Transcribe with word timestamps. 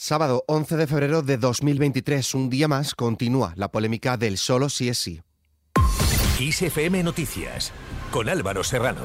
Sábado 0.00 0.44
11 0.46 0.76
de 0.76 0.86
febrero 0.86 1.22
de 1.22 1.38
2023, 1.38 2.34
un 2.36 2.50
día 2.50 2.68
más, 2.68 2.94
continúa 2.94 3.52
la 3.56 3.72
polémica 3.72 4.16
del 4.16 4.38
solo 4.38 4.68
sí 4.68 4.88
es 4.88 4.96
sí. 4.98 5.22
Noticias, 7.02 7.72
con 8.12 8.28
Álvaro 8.28 8.62
Serrano. 8.62 9.00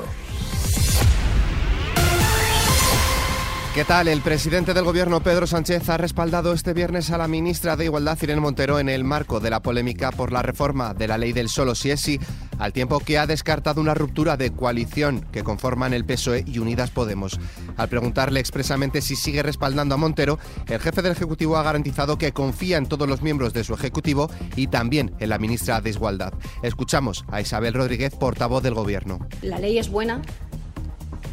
¿Qué 3.73 3.85
tal? 3.85 4.07
El 4.07 4.21
presidente 4.21 4.75
del 4.75 4.83
gobierno, 4.83 5.23
Pedro 5.23 5.47
Sánchez, 5.47 5.89
ha 5.89 5.97
respaldado 5.97 6.53
este 6.53 6.73
viernes 6.73 7.09
a 7.09 7.17
la 7.17 7.27
ministra 7.27 7.75
de 7.75 7.85
Igualdad, 7.85 8.19
Irene 8.21 8.39
Montero, 8.39 8.77
en 8.77 8.87
el 8.87 9.03
marco 9.03 9.39
de 9.39 9.49
la 9.49 9.63
polémica 9.63 10.11
por 10.11 10.31
la 10.31 10.43
reforma 10.43 10.93
de 10.93 11.07
la 11.07 11.17
ley 11.17 11.33
del 11.33 11.49
solo 11.49 11.73
si 11.73 11.89
es 11.89 11.99
sí, 11.99 12.19
al 12.59 12.71
tiempo 12.71 12.99
que 12.99 13.17
ha 13.17 13.25
descartado 13.25 13.81
una 13.81 13.95
ruptura 13.95 14.37
de 14.37 14.51
coalición 14.51 15.25
que 15.31 15.43
conforman 15.43 15.91
el 15.95 16.05
PSOE 16.05 16.43
y 16.45 16.59
Unidas 16.59 16.91
Podemos. 16.91 17.39
Al 17.75 17.89
preguntarle 17.89 18.39
expresamente 18.39 19.01
si 19.01 19.15
sigue 19.15 19.41
respaldando 19.41 19.95
a 19.95 19.97
Montero, 19.97 20.37
el 20.67 20.79
jefe 20.79 21.01
del 21.01 21.13
Ejecutivo 21.13 21.57
ha 21.57 21.63
garantizado 21.63 22.19
que 22.19 22.31
confía 22.31 22.77
en 22.77 22.85
todos 22.85 23.09
los 23.09 23.23
miembros 23.23 23.53
de 23.53 23.63
su 23.63 23.73
Ejecutivo 23.73 24.29
y 24.55 24.67
también 24.67 25.15
en 25.17 25.29
la 25.29 25.39
ministra 25.39 25.81
de 25.81 25.89
Igualdad. 25.89 26.33
Escuchamos 26.61 27.25
a 27.31 27.41
Isabel 27.41 27.73
Rodríguez, 27.73 28.13
portavoz 28.13 28.61
del 28.61 28.75
gobierno. 28.75 29.27
La 29.41 29.57
ley 29.57 29.79
es 29.79 29.89
buena 29.89 30.21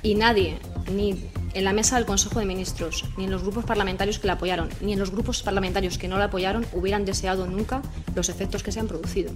y 0.02 0.14
nadie, 0.14 0.58
ni 0.90 1.28
en 1.54 1.64
la 1.64 1.72
mesa 1.72 1.96
del 1.96 2.06
Consejo 2.06 2.38
de 2.38 2.46
Ministros, 2.46 3.04
ni 3.16 3.24
en 3.24 3.30
los 3.30 3.42
grupos 3.42 3.64
parlamentarios 3.64 4.18
que 4.18 4.26
la 4.26 4.34
apoyaron, 4.34 4.68
ni 4.80 4.92
en 4.92 4.98
los 4.98 5.10
grupos 5.10 5.42
parlamentarios 5.42 5.98
que 5.98 6.08
no 6.08 6.18
la 6.18 6.26
apoyaron, 6.26 6.66
hubieran 6.72 7.04
deseado 7.04 7.46
nunca 7.46 7.82
los 8.14 8.28
efectos 8.28 8.62
que 8.62 8.72
se 8.72 8.80
han 8.80 8.88
producido. 8.88 9.32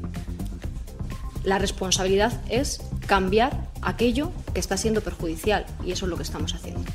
La 1.44 1.58
responsabilidad 1.58 2.40
es 2.48 2.80
cambiar 3.06 3.68
aquello 3.82 4.32
que 4.54 4.60
está 4.60 4.76
siendo 4.76 5.02
perjudicial 5.02 5.66
y 5.84 5.92
eso 5.92 6.06
es 6.06 6.10
lo 6.10 6.16
que 6.16 6.22
estamos 6.22 6.54
haciendo. 6.54 6.90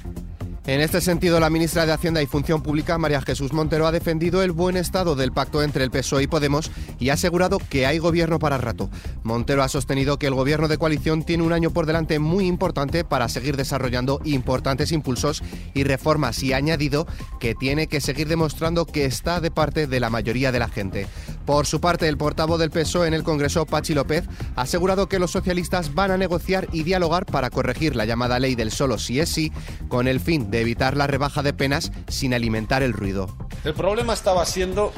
En 0.65 0.81
este 0.81 1.01
sentido, 1.01 1.39
la 1.39 1.49
ministra 1.49 1.85
de 1.85 1.93
Hacienda 1.93 2.21
y 2.21 2.27
Función 2.27 2.61
Pública, 2.61 2.97
María 2.97 3.21
Jesús 3.21 3.53
Montero, 3.53 3.87
ha 3.87 3.91
defendido 3.91 4.43
el 4.43 4.51
buen 4.51 4.77
estado 4.77 5.15
del 5.15 5.31
pacto 5.31 5.63
entre 5.63 5.83
el 5.83 5.89
PSOE 5.89 6.23
y 6.23 6.27
Podemos 6.27 6.69
y 6.99 7.09
ha 7.09 7.13
asegurado 7.13 7.59
que 7.69 7.85
hay 7.85 7.97
gobierno 7.97 8.37
para 8.37 8.57
rato. 8.57 8.89
Montero 9.23 9.63
ha 9.63 9.69
sostenido 9.69 10.19
que 10.19 10.27
el 10.27 10.35
gobierno 10.35 10.67
de 10.67 10.77
coalición 10.77 11.23
tiene 11.23 11.43
un 11.43 11.53
año 11.53 11.71
por 11.71 11.85
delante 11.85 12.19
muy 12.19 12.45
importante 12.45 13.03
para 13.03 13.29
seguir 13.29 13.57
desarrollando 13.57 14.21
importantes 14.25 14.91
impulsos 14.91 15.41
y 15.73 15.85
reformas 15.85 16.43
y 16.43 16.53
ha 16.53 16.57
añadido 16.57 17.07
que 17.39 17.55
tiene 17.55 17.87
que 17.87 18.01
seguir 18.01 18.27
demostrando 18.27 18.85
que 18.85 19.05
está 19.05 19.41
de 19.41 19.51
parte 19.51 19.87
de 19.87 19.99
la 19.99 20.09
mayoría 20.09 20.51
de 20.51 20.59
la 20.59 20.67
gente. 20.67 21.07
Por 21.49 21.65
su 21.65 21.81
parte, 21.81 22.07
el 22.07 22.15
portavoz 22.15 22.59
del 22.59 22.69
PSOE 22.69 23.07
en 23.07 23.15
el 23.15 23.23
Congreso, 23.23 23.65
Pachi 23.65 23.95
López, 23.95 24.23
ha 24.55 24.61
asegurado 24.61 25.09
que 25.09 25.17
los 25.17 25.31
socialistas 25.31 25.95
van 25.95 26.11
a 26.11 26.17
negociar 26.17 26.67
y 26.71 26.83
dialogar 26.83 27.25
para 27.25 27.49
corregir 27.49 27.95
la 27.95 28.05
llamada 28.05 28.37
ley 28.37 28.53
del 28.53 28.69
solo 28.69 28.99
sí 28.99 29.19
es 29.19 29.29
sí 29.29 29.51
con 29.87 30.07
el 30.07 30.19
fin 30.19 30.51
de 30.51 30.61
evitar 30.61 30.95
la 30.95 31.07
rebaja 31.07 31.41
de 31.41 31.51
penas 31.53 31.91
sin 32.07 32.35
alimentar 32.35 32.83
el 32.83 32.93
ruido. 32.93 33.35
El 33.63 33.73
problema 33.73 34.13
estaba 34.13 34.45
siendo 34.45 34.93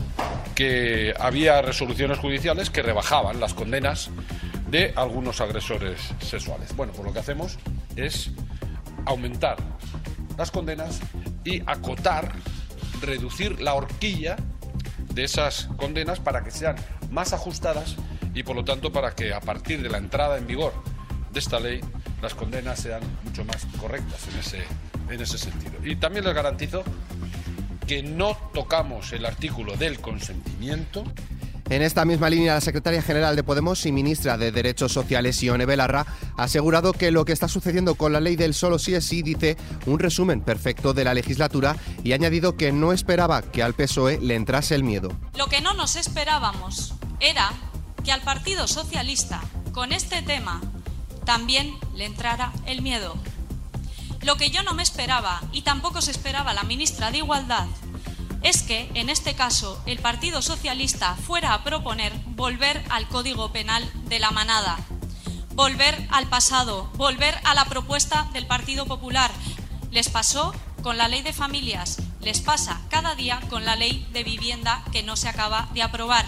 que 0.53 1.13
había 1.17 1.61
resoluciones 1.61 2.19
judiciales 2.19 2.69
que 2.69 2.81
rebajaban 2.81 3.39
las 3.39 3.53
condenas 3.53 4.09
de 4.69 4.91
algunos 4.97 5.39
agresores 5.39 6.01
sexuales. 6.19 6.75
Bueno, 6.75 6.91
pues 6.91 7.07
lo 7.07 7.13
que 7.13 7.19
hacemos 7.19 7.59
es 7.95 8.29
aumentar 9.05 9.55
las 10.37 10.51
condenas 10.51 10.99
y 11.45 11.61
acotar, 11.65 12.33
reducir 13.01 13.61
la 13.61 13.73
horquilla 13.73 14.35
de 15.13 15.23
esas 15.23 15.69
condenas 15.77 16.19
para 16.19 16.43
que 16.43 16.51
sean 16.51 16.75
más 17.09 17.33
ajustadas 17.33 17.95
y 18.33 18.43
por 18.43 18.55
lo 18.55 18.63
tanto 18.63 18.91
para 18.91 19.11
que 19.11 19.33
a 19.33 19.41
partir 19.41 19.81
de 19.81 19.89
la 19.89 19.97
entrada 19.97 20.37
en 20.37 20.47
vigor 20.47 20.73
de 21.31 21.39
esta 21.39 21.59
ley 21.59 21.81
las 22.21 22.33
condenas 22.33 22.79
sean 22.79 23.01
mucho 23.23 23.43
más 23.45 23.65
correctas 23.79 24.27
en 24.31 24.39
ese 24.39 24.63
en 25.09 25.21
ese 25.21 25.37
sentido. 25.37 25.73
Y 25.83 25.95
también 25.97 26.25
les 26.25 26.33
garantizo 26.33 26.83
que 27.85 28.03
no 28.03 28.37
tocamos 28.53 29.11
el 29.11 29.25
artículo 29.25 29.75
del 29.75 29.99
consentimiento. 29.99 31.03
En 31.71 31.81
esta 31.81 32.03
misma 32.03 32.29
línea, 32.29 32.55
la 32.55 32.59
secretaria 32.59 33.01
general 33.01 33.37
de 33.37 33.45
Podemos 33.45 33.85
y 33.85 33.93
ministra 33.93 34.37
de 34.37 34.51
Derechos 34.51 34.91
Sociales, 34.91 35.41
Ione 35.41 35.65
Belarra, 35.65 36.05
ha 36.35 36.43
asegurado 36.43 36.91
que 36.91 37.11
lo 37.11 37.23
que 37.23 37.31
está 37.31 37.47
sucediendo 37.47 37.95
con 37.95 38.11
la 38.11 38.19
ley 38.19 38.35
del 38.35 38.53
solo 38.53 38.77
sí 38.77 38.93
es 38.93 39.05
sí 39.05 39.21
dice 39.21 39.55
un 39.85 39.97
resumen 39.97 40.41
perfecto 40.41 40.93
de 40.93 41.05
la 41.05 41.13
legislatura 41.13 41.77
y 42.03 42.11
ha 42.11 42.15
añadido 42.15 42.57
que 42.57 42.73
no 42.73 42.91
esperaba 42.91 43.41
que 43.41 43.63
al 43.63 43.73
PSOE 43.73 44.19
le 44.19 44.35
entrase 44.35 44.75
el 44.75 44.83
miedo. 44.83 45.17
Lo 45.37 45.47
que 45.47 45.61
no 45.61 45.73
nos 45.73 45.95
esperábamos 45.95 46.93
era 47.21 47.49
que 48.03 48.11
al 48.11 48.19
Partido 48.19 48.67
Socialista, 48.67 49.39
con 49.71 49.93
este 49.93 50.21
tema, 50.21 50.59
también 51.23 51.73
le 51.95 52.03
entrara 52.03 52.51
el 52.65 52.81
miedo. 52.81 53.15
Lo 54.23 54.35
que 54.35 54.49
yo 54.49 54.61
no 54.63 54.73
me 54.73 54.83
esperaba, 54.83 55.41
y 55.53 55.61
tampoco 55.61 56.01
se 56.01 56.11
esperaba 56.11 56.53
la 56.53 56.63
ministra 56.63 57.11
de 57.11 57.19
Igualdad, 57.19 57.67
es 58.43 58.63
que, 58.63 58.89
en 58.95 59.09
este 59.09 59.35
caso, 59.35 59.81
el 59.85 59.99
Partido 59.99 60.41
Socialista 60.41 61.15
fuera 61.15 61.53
a 61.53 61.63
proponer 61.63 62.13
volver 62.27 62.83
al 62.89 63.07
Código 63.07 63.51
Penal 63.51 63.89
de 64.05 64.19
la 64.19 64.31
manada, 64.31 64.77
volver 65.53 66.07
al 66.11 66.27
pasado, 66.27 66.89
volver 66.95 67.39
a 67.43 67.53
la 67.53 67.65
propuesta 67.65 68.27
del 68.33 68.47
Partido 68.47 68.85
Popular. 68.85 69.31
Les 69.91 70.09
pasó 70.09 70.53
con 70.81 70.97
la 70.97 71.07
ley 71.07 71.21
de 71.21 71.33
familias, 71.33 71.97
les 72.21 72.41
pasa 72.41 72.81
cada 72.89 73.13
día 73.15 73.39
con 73.49 73.65
la 73.65 73.75
ley 73.75 74.07
de 74.11 74.23
vivienda 74.23 74.83
que 74.91 75.03
no 75.03 75.15
se 75.15 75.29
acaba 75.29 75.69
de 75.73 75.83
aprobar. 75.83 76.25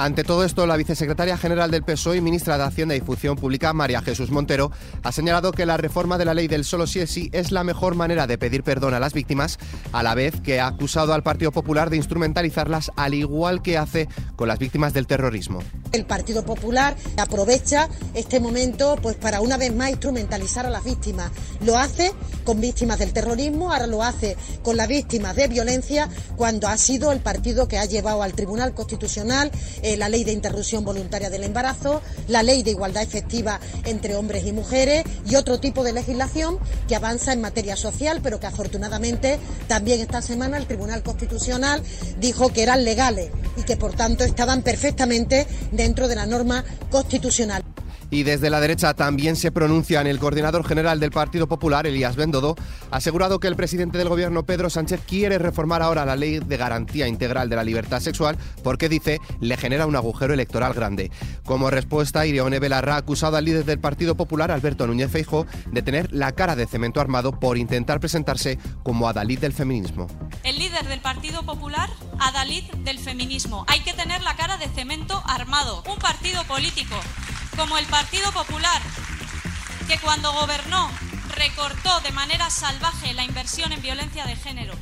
Ante 0.00 0.24
todo 0.24 0.44
esto, 0.44 0.66
la 0.66 0.78
vicesecretaria 0.78 1.36
general 1.36 1.70
del 1.70 1.82
PSOE 1.82 2.16
y 2.16 2.20
ministra 2.22 2.56
de 2.56 2.64
Hacienda 2.64 2.96
y 2.96 3.02
Función 3.02 3.36
Pública, 3.36 3.74
María 3.74 4.00
Jesús 4.00 4.30
Montero, 4.30 4.72
ha 5.02 5.12
señalado 5.12 5.52
que 5.52 5.66
la 5.66 5.76
reforma 5.76 6.16
de 6.16 6.24
la 6.24 6.32
ley 6.32 6.48
del 6.48 6.64
solo 6.64 6.86
sí 6.86 7.00
es 7.00 7.10
sí 7.10 7.28
es 7.34 7.52
la 7.52 7.64
mejor 7.64 7.96
manera 7.96 8.26
de 8.26 8.38
pedir 8.38 8.62
perdón 8.62 8.94
a 8.94 8.98
las 8.98 9.12
víctimas, 9.12 9.58
a 9.92 10.02
la 10.02 10.14
vez 10.14 10.40
que 10.40 10.58
ha 10.58 10.68
acusado 10.68 11.12
al 11.12 11.22
Partido 11.22 11.52
Popular 11.52 11.90
de 11.90 11.98
instrumentalizarlas 11.98 12.90
al 12.96 13.12
igual 13.12 13.60
que 13.60 13.76
hace 13.76 14.08
con 14.36 14.48
las 14.48 14.58
víctimas 14.58 14.94
del 14.94 15.06
terrorismo. 15.06 15.58
El 15.92 16.06
Partido 16.06 16.46
Popular 16.46 16.96
aprovecha 17.18 17.90
este 18.14 18.40
momento 18.40 18.96
pues 19.02 19.16
para 19.16 19.42
una 19.42 19.58
vez 19.58 19.74
más 19.74 19.90
instrumentalizar 19.90 20.64
a 20.64 20.70
las 20.70 20.82
víctimas. 20.82 21.30
Lo 21.62 21.76
hace 21.76 22.14
con 22.44 22.58
víctimas 22.58 22.98
del 23.00 23.12
terrorismo, 23.12 23.70
ahora 23.70 23.86
lo 23.86 24.02
hace 24.02 24.38
con 24.62 24.78
las 24.78 24.88
víctimas 24.88 25.36
de 25.36 25.48
violencia, 25.48 26.08
cuando 26.36 26.68
ha 26.68 26.78
sido 26.78 27.12
el 27.12 27.20
partido 27.20 27.68
que 27.68 27.76
ha 27.76 27.84
llevado 27.84 28.22
al 28.22 28.32
Tribunal 28.32 28.72
Constitucional 28.72 29.50
eh, 29.82 29.89
la 29.96 30.08
ley 30.08 30.24
de 30.24 30.32
interrupción 30.32 30.84
voluntaria 30.84 31.30
del 31.30 31.44
embarazo, 31.44 32.02
la 32.28 32.42
ley 32.42 32.62
de 32.62 32.72
igualdad 32.72 33.02
efectiva 33.02 33.60
entre 33.84 34.16
hombres 34.16 34.46
y 34.46 34.52
mujeres 34.52 35.04
y 35.28 35.36
otro 35.36 35.60
tipo 35.60 35.84
de 35.84 35.92
legislación 35.92 36.58
que 36.88 36.96
avanza 36.96 37.32
en 37.32 37.40
materia 37.40 37.76
social, 37.76 38.20
pero 38.22 38.40
que 38.40 38.46
afortunadamente 38.46 39.38
también 39.68 40.00
esta 40.00 40.22
semana 40.22 40.56
el 40.56 40.66
Tribunal 40.66 41.02
Constitucional 41.02 41.82
dijo 42.18 42.52
que 42.52 42.62
eran 42.62 42.84
legales 42.84 43.30
y 43.56 43.62
que 43.62 43.76
por 43.76 43.94
tanto 43.94 44.24
estaban 44.24 44.62
perfectamente 44.62 45.46
dentro 45.72 46.08
de 46.08 46.16
la 46.16 46.26
norma 46.26 46.64
constitucional. 46.90 47.59
Y 48.10 48.24
desde 48.24 48.50
la 48.50 48.60
derecha 48.60 48.94
también 48.94 49.36
se 49.36 49.52
pronuncian. 49.52 50.06
El 50.06 50.18
coordinador 50.18 50.66
general 50.66 50.98
del 50.98 51.10
Partido 51.12 51.46
Popular, 51.46 51.86
Elías 51.86 52.16
Bendodo, 52.16 52.56
asegurado 52.90 53.38
que 53.38 53.46
el 53.46 53.56
presidente 53.56 53.98
del 53.98 54.08
gobierno, 54.08 54.44
Pedro 54.44 54.68
Sánchez, 54.68 55.00
quiere 55.06 55.38
reformar 55.38 55.82
ahora 55.82 56.04
la 56.04 56.16
ley 56.16 56.40
de 56.40 56.56
garantía 56.56 57.06
integral 57.06 57.48
de 57.48 57.56
la 57.56 57.64
libertad 57.64 58.00
sexual 58.00 58.36
porque, 58.64 58.88
dice, 58.88 59.20
le 59.40 59.56
genera 59.56 59.86
un 59.86 59.96
agujero 59.96 60.34
electoral 60.34 60.74
grande. 60.74 61.10
Como 61.44 61.70
respuesta, 61.70 62.26
Irione 62.26 62.58
Belarra 62.58 62.94
ha 62.94 62.98
acusado 62.98 63.36
al 63.36 63.44
líder 63.44 63.64
del 63.64 63.78
Partido 63.78 64.16
Popular, 64.16 64.50
Alberto 64.50 64.86
Núñez 64.86 65.10
Feijóo, 65.10 65.46
de 65.70 65.82
tener 65.82 66.12
la 66.12 66.32
cara 66.32 66.56
de 66.56 66.66
cemento 66.66 67.00
armado 67.00 67.38
por 67.38 67.58
intentar 67.58 68.00
presentarse 68.00 68.58
como 68.82 69.08
adalid 69.08 69.38
del 69.38 69.52
feminismo. 69.52 70.08
El 70.42 70.58
líder 70.58 70.86
del 70.88 71.00
Partido 71.00 71.44
Popular, 71.44 71.88
adalid 72.18 72.64
del 72.84 72.98
feminismo. 72.98 73.64
Hay 73.68 73.80
que 73.80 73.92
tener 73.92 74.22
la 74.22 74.34
cara 74.34 74.56
de 74.56 74.68
cemento 74.68 75.22
armado. 75.26 75.82
Un 75.88 75.98
partido 75.98 76.42
político 76.44 76.96
como 77.60 77.76
el 77.76 77.84
Partido 77.84 78.32
Popular, 78.32 78.80
que 79.86 79.98
cuando 79.98 80.32
gobernó 80.32 80.90
recortó 81.36 82.00
de 82.00 82.10
manera 82.10 82.48
salvaje 82.48 83.12
la 83.12 83.22
inversión 83.22 83.70
en 83.72 83.82
violencia 83.82 84.24
de 84.24 84.34
género. 84.34 84.72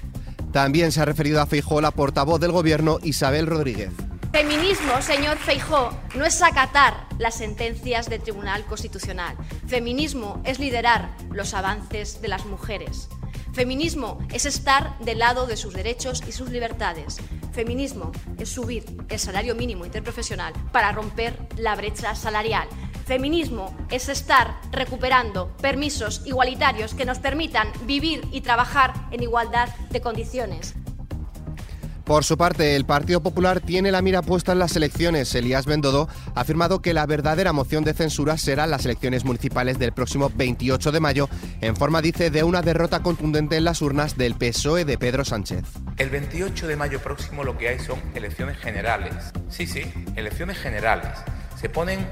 También 0.52 0.92
se 0.92 1.00
ha 1.00 1.04
referido 1.04 1.42
a 1.42 1.46
Feijó 1.46 1.80
la 1.80 1.90
portavoz 1.90 2.38
del 2.38 2.52
gobierno, 2.52 3.00
Isabel 3.02 3.48
Rodríguez. 3.48 3.90
Feminismo, 4.30 5.02
señor 5.02 5.38
Feijó, 5.38 5.90
no 6.14 6.24
es 6.24 6.40
acatar 6.40 7.08
las 7.18 7.34
sentencias 7.34 8.08
del 8.08 8.22
Tribunal 8.22 8.64
Constitucional. 8.64 9.36
Feminismo 9.66 10.40
es 10.44 10.60
liderar 10.60 11.16
los 11.32 11.54
avances 11.54 12.22
de 12.22 12.28
las 12.28 12.46
mujeres. 12.46 13.08
Feminismo 13.54 14.20
es 14.32 14.46
estar 14.46 14.96
del 15.00 15.18
lado 15.18 15.48
de 15.48 15.56
sus 15.56 15.74
derechos 15.74 16.22
y 16.28 16.30
sus 16.30 16.50
libertades. 16.50 17.16
Feminismo 17.58 18.12
es 18.38 18.50
subir 18.50 18.84
el 19.08 19.18
salario 19.18 19.56
mínimo 19.56 19.84
interprofesional 19.84 20.52
para 20.70 20.92
romper 20.92 21.36
la 21.56 21.74
brecha 21.74 22.14
salarial. 22.14 22.68
Feminismo 23.04 23.76
es 23.90 24.08
estar 24.08 24.60
recuperando 24.70 25.48
permisos 25.56 26.22
igualitarios 26.24 26.94
que 26.94 27.04
nos 27.04 27.18
permitan 27.18 27.72
vivir 27.82 28.22
y 28.30 28.42
trabajar 28.42 28.94
en 29.10 29.24
igualdad 29.24 29.70
de 29.90 30.00
condiciones. 30.00 30.76
Por 32.08 32.24
su 32.24 32.38
parte, 32.38 32.74
el 32.74 32.86
Partido 32.86 33.22
Popular 33.22 33.60
tiene 33.60 33.92
la 33.92 34.00
mira 34.00 34.22
puesta 34.22 34.52
en 34.52 34.58
las 34.58 34.74
elecciones. 34.74 35.34
Elías 35.34 35.66
Bendodo 35.66 36.08
ha 36.34 36.40
afirmado 36.40 36.80
que 36.80 36.94
la 36.94 37.04
verdadera 37.04 37.52
moción 37.52 37.84
de 37.84 37.92
censura 37.92 38.38
será 38.38 38.66
las 38.66 38.86
elecciones 38.86 39.26
municipales 39.26 39.78
del 39.78 39.92
próximo 39.92 40.32
28 40.34 40.90
de 40.90 41.00
mayo, 41.00 41.28
en 41.60 41.76
forma, 41.76 42.00
dice, 42.00 42.30
de 42.30 42.44
una 42.44 42.62
derrota 42.62 43.02
contundente 43.02 43.58
en 43.58 43.64
las 43.64 43.82
urnas 43.82 44.16
del 44.16 44.36
PSOE 44.36 44.86
de 44.86 44.96
Pedro 44.96 45.26
Sánchez. 45.26 45.64
El 45.98 46.08
28 46.08 46.66
de 46.66 46.76
mayo 46.76 46.98
próximo 46.98 47.44
lo 47.44 47.58
que 47.58 47.68
hay 47.68 47.78
son 47.78 48.00
elecciones 48.14 48.56
generales. 48.56 49.12
Sí, 49.50 49.66
sí, 49.66 49.82
elecciones 50.16 50.56
generales. 50.56 51.12
Se 51.60 51.68
ponen 51.68 52.06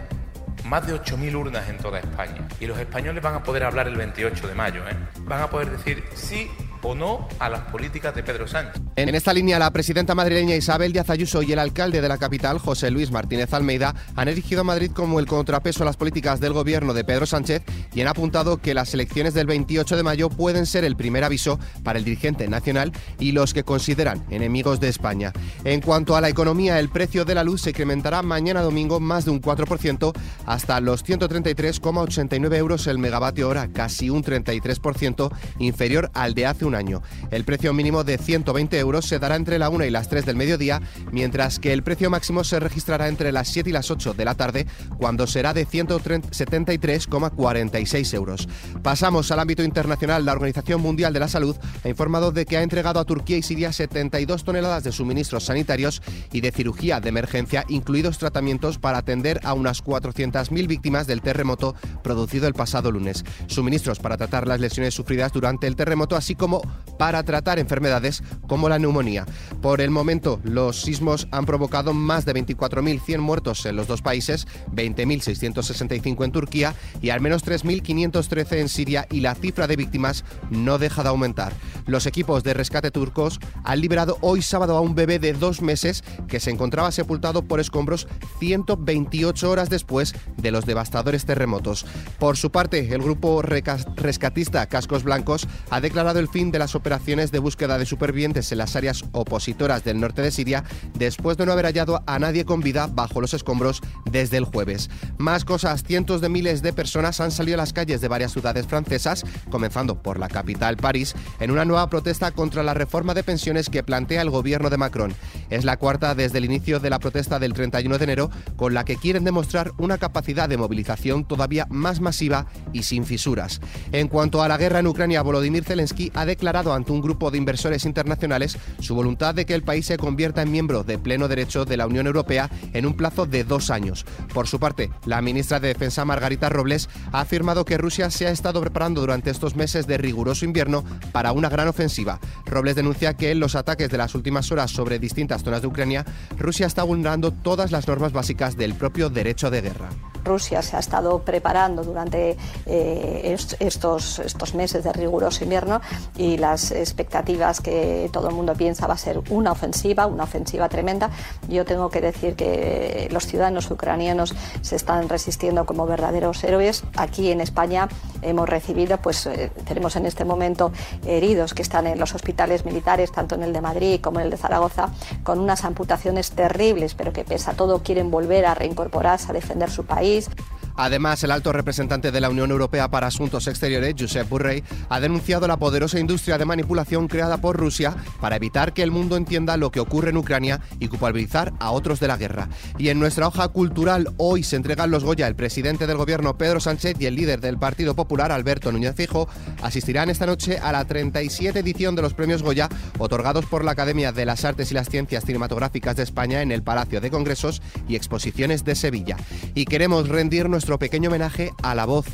más 0.66 0.86
de 0.86 0.94
8.000 0.94 1.34
urnas 1.34 1.70
en 1.70 1.78
toda 1.78 2.00
España. 2.00 2.46
Y 2.60 2.66
los 2.66 2.78
españoles 2.78 3.22
van 3.22 3.36
a 3.36 3.42
poder 3.42 3.64
hablar 3.64 3.88
el 3.88 3.96
28 3.96 4.46
de 4.46 4.54
mayo. 4.54 4.82
¿eh? 4.86 4.96
Van 5.20 5.40
a 5.40 5.48
poder 5.48 5.70
decir 5.70 6.04
sí 6.14 6.50
o 6.82 6.94
no 6.94 7.28
a 7.38 7.48
las 7.48 7.62
políticas 7.62 8.14
de 8.14 8.22
Pedro 8.22 8.46
Sánchez. 8.46 8.80
En 8.96 9.14
esta 9.14 9.32
línea, 9.32 9.58
la 9.58 9.72
presidenta 9.72 10.14
madrileña 10.14 10.54
Isabel 10.54 10.92
Díaz 10.92 11.10
Ayuso 11.10 11.42
y 11.42 11.52
el 11.52 11.58
alcalde 11.58 12.00
de 12.00 12.08
la 12.08 12.18
capital, 12.18 12.58
José 12.58 12.90
Luis 12.90 13.10
Martínez 13.10 13.52
Almeida, 13.52 13.94
han 14.14 14.28
erigido 14.28 14.64
Madrid 14.64 14.90
como 14.92 15.20
el 15.20 15.26
contrapeso 15.26 15.82
a 15.82 15.86
las 15.86 15.96
políticas 15.96 16.40
del 16.40 16.52
gobierno 16.52 16.94
de 16.94 17.04
Pedro 17.04 17.26
Sánchez 17.26 17.62
y 17.94 18.00
han 18.00 18.08
apuntado 18.08 18.58
que 18.58 18.74
las 18.74 18.94
elecciones 18.94 19.34
del 19.34 19.46
28 19.46 19.96
de 19.96 20.02
mayo 20.02 20.28
pueden 20.28 20.66
ser 20.66 20.84
el 20.84 20.96
primer 20.96 21.24
aviso 21.24 21.58
para 21.82 21.98
el 21.98 22.04
dirigente 22.04 22.48
nacional 22.48 22.92
y 23.18 23.32
los 23.32 23.54
que 23.54 23.64
consideran 23.64 24.24
enemigos 24.30 24.80
de 24.80 24.88
España. 24.88 25.32
En 25.64 25.80
cuanto 25.80 26.16
a 26.16 26.20
la 26.20 26.28
economía, 26.28 26.78
el 26.78 26.88
precio 26.88 27.24
de 27.24 27.34
la 27.34 27.44
luz 27.44 27.62
se 27.62 27.70
incrementará 27.70 28.22
mañana 28.22 28.62
domingo 28.62 29.00
más 29.00 29.24
de 29.24 29.30
un 29.30 29.40
4% 29.40 30.12
hasta 30.46 30.80
los 30.80 31.04
133,89 31.04 32.54
euros 32.56 32.86
el 32.86 32.98
megavatio 32.98 33.48
hora, 33.48 33.68
casi 33.72 34.10
un 34.10 34.22
33% 34.22 35.30
inferior 35.58 36.10
al 36.14 36.34
de 36.34 36.46
hace 36.46 36.65
un 36.66 36.74
año. 36.74 37.02
El 37.30 37.44
precio 37.44 37.72
mínimo 37.72 38.04
de 38.04 38.18
120 38.18 38.78
euros 38.78 39.06
se 39.06 39.18
dará 39.18 39.36
entre 39.36 39.58
la 39.58 39.70
1 39.70 39.84
y 39.84 39.90
las 39.90 40.08
3 40.08 40.26
del 40.26 40.36
mediodía, 40.36 40.82
mientras 41.12 41.58
que 41.58 41.72
el 41.72 41.82
precio 41.82 42.10
máximo 42.10 42.44
se 42.44 42.60
registrará 42.60 43.08
entre 43.08 43.32
las 43.32 43.48
7 43.48 43.70
y 43.70 43.72
las 43.72 43.90
8 43.90 44.12
de 44.14 44.24
la 44.24 44.34
tarde, 44.34 44.66
cuando 44.98 45.26
será 45.26 45.52
de 45.54 45.66
173,46 45.66 48.14
euros. 48.14 48.48
Pasamos 48.82 49.30
al 49.30 49.40
ámbito 49.40 49.62
internacional. 49.62 50.24
La 50.24 50.32
Organización 50.32 50.80
Mundial 50.80 51.12
de 51.12 51.20
la 51.20 51.28
Salud 51.28 51.56
ha 51.84 51.88
informado 51.88 52.32
de 52.32 52.46
que 52.46 52.56
ha 52.56 52.62
entregado 52.62 53.00
a 53.00 53.04
Turquía 53.04 53.36
y 53.36 53.42
Siria 53.42 53.72
72 53.72 54.44
toneladas 54.44 54.84
de 54.84 54.92
suministros 54.92 55.44
sanitarios 55.44 56.02
y 56.32 56.40
de 56.40 56.52
cirugía 56.52 57.00
de 57.00 57.08
emergencia, 57.08 57.64
incluidos 57.68 58.18
tratamientos 58.18 58.78
para 58.78 58.98
atender 58.98 59.40
a 59.44 59.54
unas 59.54 59.82
400.000 59.82 60.66
víctimas 60.66 61.06
del 61.06 61.22
terremoto 61.22 61.74
producido 62.02 62.48
el 62.48 62.54
pasado 62.54 62.90
lunes. 62.90 63.24
Suministros 63.46 63.98
para 63.98 64.16
tratar 64.16 64.46
las 64.46 64.60
lesiones 64.60 64.94
sufridas 64.94 65.32
durante 65.32 65.66
el 65.66 65.76
terremoto, 65.76 66.16
así 66.16 66.34
como 66.34 66.55
para 66.98 67.22
tratar 67.22 67.58
enfermedades 67.58 68.22
como 68.46 68.68
la 68.68 68.78
neumonía. 68.78 69.26
Por 69.60 69.80
el 69.80 69.90
momento, 69.90 70.40
los 70.44 70.80
sismos 70.82 71.28
han 71.30 71.46
provocado 71.46 71.92
más 71.92 72.24
de 72.24 72.34
24.100 72.34 73.18
muertos 73.18 73.66
en 73.66 73.76
los 73.76 73.86
dos 73.86 74.02
países, 74.02 74.46
20.665 74.74 76.24
en 76.24 76.32
Turquía 76.32 76.74
y 77.02 77.10
al 77.10 77.20
menos 77.20 77.44
3.513 77.44 78.58
en 78.58 78.68
Siria 78.68 79.06
y 79.10 79.20
la 79.20 79.34
cifra 79.34 79.66
de 79.66 79.76
víctimas 79.76 80.24
no 80.50 80.78
deja 80.78 81.02
de 81.02 81.08
aumentar. 81.08 81.52
Los 81.86 82.06
equipos 82.06 82.42
de 82.42 82.54
rescate 82.54 82.90
turcos 82.90 83.40
han 83.64 83.80
liberado 83.80 84.18
hoy 84.20 84.42
sábado 84.42 84.76
a 84.76 84.80
un 84.80 84.94
bebé 84.94 85.18
de 85.18 85.32
dos 85.32 85.62
meses 85.62 86.02
que 86.28 86.40
se 86.40 86.50
encontraba 86.50 86.92
sepultado 86.92 87.42
por 87.42 87.60
escombros 87.60 88.08
128 88.38 89.50
horas 89.50 89.70
después 89.70 90.14
de 90.36 90.50
los 90.50 90.66
devastadores 90.66 91.24
terremotos. 91.24 91.86
Por 92.18 92.36
su 92.36 92.50
parte, 92.50 92.94
el 92.94 93.02
grupo 93.02 93.42
rescatista 93.42 94.66
Cascos 94.66 95.02
Blancos 95.04 95.46
ha 95.70 95.80
declarado 95.80 96.18
el 96.18 96.28
fin 96.28 96.45
de 96.50 96.58
las 96.58 96.74
operaciones 96.74 97.32
de 97.32 97.38
búsqueda 97.38 97.78
de 97.78 97.86
supervivientes 97.86 98.50
en 98.52 98.58
las 98.58 98.76
áreas 98.76 99.04
opositoras 99.12 99.84
del 99.84 100.00
norte 100.00 100.22
de 100.22 100.30
Siria 100.30 100.64
después 100.94 101.36
de 101.36 101.46
no 101.46 101.52
haber 101.52 101.66
hallado 101.66 102.02
a 102.06 102.18
nadie 102.18 102.44
con 102.44 102.60
vida 102.60 102.86
bajo 102.86 103.20
los 103.20 103.34
escombros 103.34 103.82
desde 104.10 104.36
el 104.36 104.44
jueves. 104.44 104.90
Más 105.18 105.44
cosas, 105.44 105.82
cientos 105.82 106.20
de 106.20 106.28
miles 106.28 106.62
de 106.62 106.72
personas 106.72 107.20
han 107.20 107.30
salido 107.30 107.56
a 107.56 107.58
las 107.58 107.72
calles 107.72 108.00
de 108.00 108.08
varias 108.08 108.32
ciudades 108.32 108.66
francesas, 108.66 109.24
comenzando 109.50 110.02
por 110.02 110.18
la 110.18 110.28
capital 110.28 110.76
París, 110.76 111.14
en 111.40 111.50
una 111.50 111.64
nueva 111.64 111.88
protesta 111.88 112.30
contra 112.30 112.62
la 112.62 112.74
reforma 112.74 113.14
de 113.14 113.22
pensiones 113.22 113.70
que 113.70 113.82
plantea 113.82 114.22
el 114.22 114.30
gobierno 114.30 114.70
de 114.70 114.76
Macron. 114.76 115.14
Es 115.50 115.64
la 115.64 115.76
cuarta 115.76 116.14
desde 116.14 116.38
el 116.38 116.44
inicio 116.44 116.80
de 116.80 116.90
la 116.90 116.98
protesta 116.98 117.38
del 117.38 117.52
31 117.52 117.98
de 117.98 118.04
enero, 118.04 118.30
con 118.56 118.74
la 118.74 118.84
que 118.84 118.96
quieren 118.96 119.24
demostrar 119.24 119.72
una 119.78 119.98
capacidad 119.98 120.48
de 120.48 120.56
movilización 120.56 121.24
todavía 121.24 121.66
más 121.70 122.00
masiva 122.00 122.46
y 122.72 122.82
sin 122.82 123.04
fisuras. 123.04 123.60
En 123.92 124.08
cuanto 124.08 124.42
a 124.42 124.48
la 124.48 124.58
guerra 124.58 124.80
en 124.80 124.86
Ucrania, 124.86 125.22
Volodymyr 125.22 125.64
Zelensky 125.64 126.10
ha 126.14 126.24
declarado 126.24 126.35
ante 126.46 126.92
un 126.92 127.00
grupo 127.00 127.30
de 127.30 127.38
inversores 127.38 127.84
internacionales 127.84 128.58
su 128.80 128.94
voluntad 128.94 129.34
de 129.34 129.46
que 129.46 129.54
el 129.54 129.62
país 129.62 129.86
se 129.86 129.96
convierta 129.96 130.42
en 130.42 130.52
miembro 130.52 130.84
de 130.84 130.98
pleno 130.98 131.28
derecho 131.28 131.64
de 131.64 131.76
la 131.76 131.86
Unión 131.86 132.06
Europea 132.06 132.50
en 132.72 132.86
un 132.86 132.94
plazo 132.94 133.26
de 133.26 133.44
dos 133.44 133.70
años. 133.70 134.04
Por 134.32 134.46
su 134.46 134.60
parte, 134.60 134.90
la 135.06 135.22
ministra 135.22 135.60
de 135.60 135.68
Defensa 135.68 136.04
Margarita 136.04 136.48
Robles 136.48 136.88
ha 137.12 137.20
afirmado 137.20 137.64
que 137.64 137.78
Rusia 137.78 138.10
se 138.10 138.26
ha 138.26 138.30
estado 138.30 138.60
preparando 138.60 139.00
durante 139.00 139.30
estos 139.30 139.56
meses 139.56 139.86
de 139.86 139.98
riguroso 139.98 140.44
invierno 140.44 140.84
para 141.12 141.32
una 141.32 141.48
gran 141.48 141.68
ofensiva. 141.68 142.20
Robles 142.44 142.76
denuncia 142.76 143.14
que 143.14 143.30
en 143.30 143.40
los 143.40 143.54
ataques 143.54 143.90
de 143.90 143.98
las 143.98 144.14
últimas 144.14 144.50
horas 144.52 144.70
sobre 144.70 144.98
distintas 144.98 145.42
zonas 145.42 145.62
de 145.62 145.68
Ucrania, 145.68 146.04
Rusia 146.38 146.66
está 146.66 146.82
vulnerando 146.82 147.32
todas 147.32 147.72
las 147.72 147.88
normas 147.88 148.12
básicas 148.12 148.56
del 148.56 148.74
propio 148.74 149.10
derecho 149.10 149.50
de 149.50 149.62
guerra. 149.62 149.88
Rusia 150.26 150.60
se 150.60 150.76
ha 150.76 150.80
estado 150.80 151.20
preparando 151.20 151.82
durante 151.82 152.36
eh, 152.66 153.36
estos, 153.60 154.18
estos 154.18 154.54
meses 154.54 154.84
de 154.84 154.92
riguroso 154.92 155.44
invierno 155.44 155.80
y 156.16 156.36
las 156.36 156.72
expectativas 156.72 157.60
que 157.60 158.10
todo 158.12 158.28
el 158.28 158.34
mundo 158.34 158.54
piensa 158.54 158.86
va 158.86 158.94
a 158.94 158.98
ser 158.98 159.22
una 159.30 159.52
ofensiva, 159.52 160.06
una 160.06 160.24
ofensiva 160.24 160.68
tremenda. 160.68 161.10
Yo 161.48 161.64
tengo 161.64 161.88
que 161.90 162.00
decir 162.00 162.34
que 162.34 163.08
los 163.10 163.26
ciudadanos 163.26 163.70
ucranianos 163.70 164.34
se 164.62 164.76
están 164.76 165.08
resistiendo 165.08 165.64
como 165.64 165.86
verdaderos 165.86 166.42
héroes. 166.44 166.84
Aquí 166.96 167.30
en 167.30 167.40
España 167.40 167.88
hemos 168.22 168.48
recibido, 168.48 168.98
pues 168.98 169.26
eh, 169.26 169.50
tenemos 169.66 169.96
en 169.96 170.06
este 170.06 170.24
momento 170.24 170.72
heridos 171.06 171.54
que 171.54 171.62
están 171.62 171.86
en 171.86 171.98
los 171.98 172.14
hospitales 172.14 172.64
militares, 172.64 173.12
tanto 173.12 173.36
en 173.36 173.42
el 173.44 173.52
de 173.52 173.60
Madrid 173.60 174.00
como 174.02 174.18
en 174.18 174.26
el 174.26 174.30
de 174.30 174.36
Zaragoza, 174.36 174.90
con 175.22 175.38
unas 175.38 175.64
amputaciones 175.64 176.32
terribles, 176.32 176.94
pero 176.94 177.12
que 177.12 177.24
pese 177.24 177.50
a 177.50 177.54
todo 177.54 177.82
quieren 177.82 178.10
volver 178.10 178.46
a 178.46 178.54
reincorporarse, 178.54 179.30
a 179.30 179.32
defender 179.32 179.70
su 179.70 179.84
país 179.84 180.15
days. 180.16 180.55
Además, 180.76 181.22
el 181.24 181.30
alto 181.30 181.52
representante 181.52 182.12
de 182.12 182.20
la 182.20 182.30
Unión 182.30 182.50
Europea 182.50 182.88
para 182.88 183.06
Asuntos 183.06 183.46
Exteriores, 183.46 183.94
Josep 183.98 184.28
Borrell, 184.28 184.62
ha 184.88 185.00
denunciado 185.00 185.46
la 185.48 185.56
poderosa 185.56 185.98
industria 185.98 186.38
de 186.38 186.44
manipulación 186.44 187.08
creada 187.08 187.38
por 187.38 187.56
Rusia 187.56 187.94
para 188.20 188.36
evitar 188.36 188.72
que 188.72 188.82
el 188.82 188.90
mundo 188.90 189.16
entienda 189.16 189.56
lo 189.56 189.70
que 189.70 189.80
ocurre 189.80 190.10
en 190.10 190.16
Ucrania 190.16 190.60
y 190.78 190.88
culpabilizar 190.88 191.52
a 191.58 191.70
otros 191.70 192.00
de 192.00 192.08
la 192.08 192.16
guerra. 192.16 192.48
Y 192.78 192.88
en 192.88 192.98
nuestra 192.98 193.28
hoja 193.28 193.48
cultural, 193.48 194.12
hoy 194.16 194.42
se 194.42 194.56
entregan 194.56 194.90
los 194.90 195.04
Goya. 195.04 195.26
El 195.26 195.36
presidente 195.36 195.86
del 195.86 195.96
gobierno, 195.96 196.36
Pedro 196.36 196.60
Sánchez, 196.60 196.96
y 196.98 197.06
el 197.06 197.16
líder 197.16 197.40
del 197.40 197.58
Partido 197.58 197.94
Popular, 197.94 198.32
Alberto 198.32 198.72
Núñez 198.72 198.94
Fijo, 198.94 199.28
asistirán 199.62 200.10
esta 200.10 200.26
noche 200.26 200.58
a 200.58 200.72
la 200.72 200.84
37 200.84 201.58
edición 201.58 201.96
de 201.96 202.02
los 202.02 202.14
premios 202.14 202.42
Goya, 202.42 202.68
otorgados 202.98 203.46
por 203.46 203.64
la 203.64 203.72
Academia 203.72 204.12
de 204.12 204.26
las 204.26 204.44
Artes 204.44 204.70
y 204.70 204.74
las 204.74 204.88
Ciencias 204.88 205.24
Cinematográficas 205.24 205.96
de 205.96 206.02
España 206.02 206.42
en 206.42 206.52
el 206.52 206.62
Palacio 206.62 207.00
de 207.00 207.10
Congresos 207.10 207.62
y 207.88 207.96
Exposiciones 207.96 208.64
de 208.64 208.74
Sevilla. 208.74 209.16
Y 209.54 209.64
queremos 209.64 210.08
rendir 210.08 210.48
nuestro 210.66 210.80
pequeño 210.80 211.10
homenaje 211.10 211.52
a 211.62 211.76
la 211.76 211.84
voz. 211.84 212.06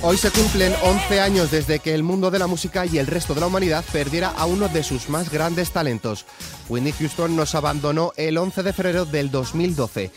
Hoy 0.00 0.16
se 0.16 0.30
cumplen 0.30 0.72
11 0.84 1.20
años 1.20 1.50
desde 1.50 1.80
que 1.80 1.94
el 1.94 2.04
mundo 2.04 2.30
de 2.30 2.38
la 2.38 2.46
música 2.46 2.86
y 2.86 2.98
el 2.98 3.08
resto 3.08 3.34
de 3.34 3.40
la 3.40 3.48
humanidad 3.48 3.84
perdiera 3.92 4.28
a 4.28 4.46
uno 4.46 4.68
de 4.68 4.84
sus 4.84 5.08
más 5.08 5.32
grandes 5.32 5.72
talentos. 5.72 6.26
Whitney 6.68 6.92
Houston 6.92 7.34
nos 7.34 7.56
abandonó 7.56 8.12
el 8.16 8.38
11 8.38 8.62
de 8.62 8.72
febrero 8.72 9.04
del 9.04 9.32
2012. 9.32 10.12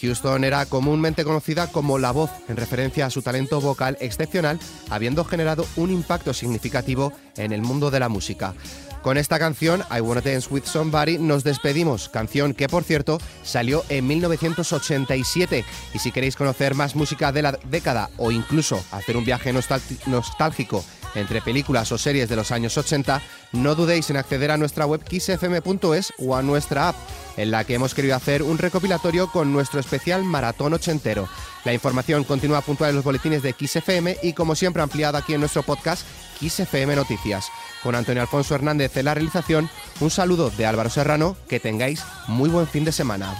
Houston 0.00 0.44
era 0.44 0.66
comúnmente 0.66 1.24
conocida 1.24 1.66
como 1.66 1.98
La 1.98 2.10
Voz, 2.12 2.30
en 2.48 2.56
referencia 2.56 3.06
a 3.06 3.10
su 3.10 3.22
talento 3.22 3.60
vocal 3.60 3.96
excepcional, 4.00 4.58
habiendo 4.88 5.24
generado 5.24 5.66
un 5.76 5.90
impacto 5.90 6.32
significativo 6.34 7.12
en 7.36 7.52
el 7.52 7.62
mundo 7.62 7.90
de 7.90 8.00
la 8.00 8.08
música. 8.08 8.54
Con 9.02 9.16
esta 9.16 9.38
canción, 9.38 9.82
I 9.90 10.00
Wanna 10.00 10.20
Dance 10.20 10.48
With 10.50 10.64
Somebody, 10.64 11.16
nos 11.16 11.42
despedimos, 11.42 12.10
canción 12.10 12.52
que 12.52 12.68
por 12.68 12.84
cierto 12.84 13.18
salió 13.42 13.82
en 13.88 14.06
1987. 14.06 15.64
Y 15.94 15.98
si 15.98 16.12
queréis 16.12 16.36
conocer 16.36 16.74
más 16.74 16.94
música 16.94 17.32
de 17.32 17.42
la 17.42 17.58
década 17.70 18.10
o 18.18 18.30
incluso 18.30 18.82
hacer 18.92 19.16
un 19.16 19.24
viaje 19.24 19.54
nostálgico 19.54 20.84
entre 21.14 21.40
películas 21.40 21.90
o 21.92 21.98
series 21.98 22.28
de 22.28 22.36
los 22.36 22.50
años 22.50 22.76
80, 22.76 23.22
no 23.52 23.74
dudéis 23.74 24.10
en 24.10 24.18
acceder 24.18 24.50
a 24.50 24.58
nuestra 24.58 24.86
web 24.86 25.02
kissfm.es 25.02 26.12
o 26.18 26.36
a 26.36 26.42
nuestra 26.42 26.90
app, 26.90 26.96
en 27.36 27.50
la 27.50 27.64
que 27.64 27.74
hemos 27.74 27.94
querido 27.94 28.16
hacer 28.16 28.42
un 28.42 28.58
recopilatorio 28.58 29.30
con 29.30 29.52
nuestro 29.52 29.80
especial 29.80 30.24
maratón 30.24 30.74
ochentero. 30.74 31.28
La 31.64 31.72
información 31.72 32.24
continúa 32.24 32.62
puntual 32.62 32.90
en 32.90 32.96
los 32.96 33.04
boletines 33.04 33.42
de 33.42 33.52
XFM 33.52 34.16
y 34.22 34.32
como 34.32 34.54
siempre 34.54 34.82
ampliada 34.82 35.18
aquí 35.18 35.34
en 35.34 35.40
nuestro 35.40 35.62
podcast 35.62 36.06
XFM 36.40 36.96
Noticias. 36.96 37.46
Con 37.82 37.94
Antonio 37.94 38.22
Alfonso 38.22 38.54
Hernández 38.54 38.96
en 38.96 39.06
la 39.06 39.14
realización, 39.14 39.68
un 40.00 40.10
saludo 40.10 40.50
de 40.50 40.66
Álvaro 40.66 40.90
Serrano, 40.90 41.36
que 41.48 41.60
tengáis 41.60 42.02
muy 42.28 42.48
buen 42.48 42.66
fin 42.66 42.84
de 42.84 42.92
semana. 42.92 43.34